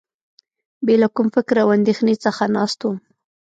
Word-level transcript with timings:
بې 0.85 0.95
له 1.01 1.07
کوم 1.15 1.27
فکر 1.35 1.55
او 1.63 1.69
اندېښنې 1.77 2.15
څخه 2.25 2.43
ناست 2.55 2.79
وم. 2.83 2.97